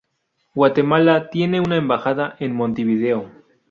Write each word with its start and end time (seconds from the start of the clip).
Guatemala 0.55 1.29
tiene 1.29 1.59
una 1.61 1.75
embajada 1.77 2.35
en 2.39 2.55
Montevideo. 2.55 3.29